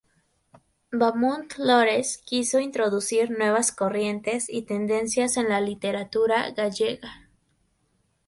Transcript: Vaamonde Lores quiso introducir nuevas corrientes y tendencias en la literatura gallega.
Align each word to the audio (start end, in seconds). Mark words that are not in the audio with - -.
Vaamonde 0.91 1.53
Lores 1.59 2.17
quiso 2.25 2.59
introducir 2.59 3.29
nuevas 3.29 3.71
corrientes 3.71 4.49
y 4.49 4.63
tendencias 4.63 5.37
en 5.37 5.47
la 5.47 5.61
literatura 5.61 6.49
gallega. 6.49 7.29